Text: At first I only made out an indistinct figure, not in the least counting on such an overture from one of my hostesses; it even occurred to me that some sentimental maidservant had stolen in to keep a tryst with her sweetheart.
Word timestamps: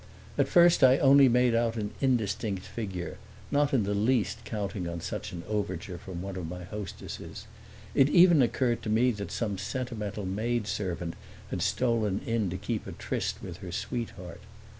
At 0.35 0.47
first 0.47 0.83
I 0.83 0.97
only 0.97 1.29
made 1.29 1.53
out 1.53 1.75
an 1.77 1.91
indistinct 2.01 2.63
figure, 2.63 3.19
not 3.51 3.71
in 3.71 3.83
the 3.83 3.93
least 3.93 4.43
counting 4.45 4.87
on 4.89 4.99
such 4.99 5.31
an 5.31 5.43
overture 5.47 5.99
from 5.99 6.23
one 6.23 6.37
of 6.37 6.49
my 6.49 6.63
hostesses; 6.63 7.45
it 7.93 8.09
even 8.09 8.41
occurred 8.41 8.81
to 8.81 8.89
me 8.89 9.11
that 9.11 9.29
some 9.31 9.59
sentimental 9.59 10.25
maidservant 10.25 11.13
had 11.51 11.61
stolen 11.61 12.19
in 12.25 12.49
to 12.49 12.57
keep 12.57 12.87
a 12.87 12.93
tryst 12.93 13.43
with 13.43 13.57
her 13.57 13.71
sweetheart. 13.71 14.41